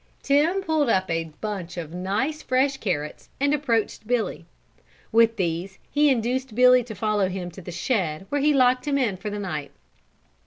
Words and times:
Tim 0.23 0.63
pulled 0.63 0.89
up 0.89 1.11
a 1.11 1.25
bunch 1.41 1.77
of 1.77 1.93
nice, 1.93 2.41
fresh 2.41 2.77
carrots 2.77 3.29
and 3.39 3.53
approached 3.53 4.07
Billy. 4.07 4.47
With 5.11 5.35
these 5.37 5.77
he 5.91 6.09
induced 6.09 6.55
Billy 6.55 6.83
to 6.85 6.95
follow 6.95 7.29
him 7.29 7.51
to 7.51 7.61
the 7.61 7.71
shed 7.71 8.25
where 8.29 8.41
he 8.41 8.51
locked 8.51 8.87
him 8.87 8.97
in 8.97 9.15
for 9.17 9.29
the 9.29 9.37
night. 9.37 9.69